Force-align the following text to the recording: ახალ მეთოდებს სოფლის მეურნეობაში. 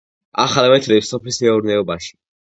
ახალ 0.43 0.69
მეთოდებს 0.73 1.11
სოფლის 1.15 1.39
მეურნეობაში. 1.45 2.13